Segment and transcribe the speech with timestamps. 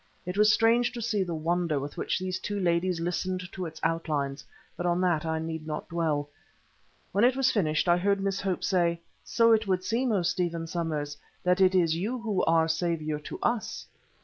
[0.25, 3.79] It was strange to see the wonder with which these two ladies listened to its
[3.83, 4.43] outlines,
[4.75, 6.27] but on that I need not dwell.
[7.11, 10.65] When it was finished I heard Miss Hope say: "So it would seem, O Stephen
[10.65, 13.85] Somers, that it is you who are saviour to us."